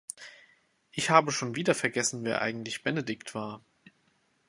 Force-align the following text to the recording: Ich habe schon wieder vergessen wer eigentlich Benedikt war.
Ich 0.89 1.11
habe 1.11 1.31
schon 1.31 1.55
wieder 1.55 1.75
vergessen 1.75 2.23
wer 2.23 2.41
eigentlich 2.41 2.81
Benedikt 2.81 3.35
war. 3.35 3.63